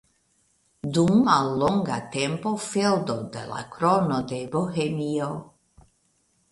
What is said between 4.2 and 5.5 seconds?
de Bohemio.